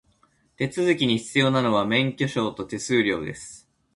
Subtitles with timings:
[0.57, 3.69] 手続きに必要なのは、免許証と手数料です。